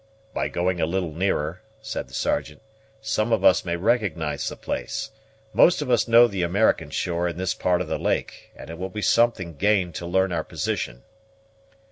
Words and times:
"By 0.33 0.47
going 0.47 0.81
a 0.81 0.87
little 0.87 1.13
nearer," 1.13 1.61
said 1.79 2.07
the 2.07 2.15
Sergeant, 2.15 2.63
"some 3.01 3.31
of 3.31 3.43
us 3.45 3.63
may 3.63 3.75
recognize 3.75 4.49
the 4.49 4.55
place. 4.55 5.11
Most 5.53 5.79
of 5.83 5.91
us 5.91 6.07
know 6.07 6.25
the 6.25 6.41
American 6.41 6.89
shore 6.89 7.27
in 7.27 7.37
this 7.37 7.53
part 7.53 7.81
of 7.81 7.87
the 7.87 7.99
lake; 7.99 8.49
and 8.55 8.71
it 8.71 8.79
will 8.79 8.89
be 8.89 9.03
something 9.03 9.53
gained 9.57 9.93
to 9.93 10.07
learn 10.07 10.31
our 10.31 10.43
position." 10.43 11.03